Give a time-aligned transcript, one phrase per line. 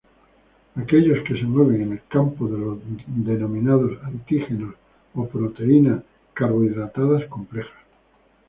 [0.77, 4.73] Aquellos que se mueven en el campo de los denominados antígenos,
[5.13, 7.83] o proteínas-carbohidratadas complejas.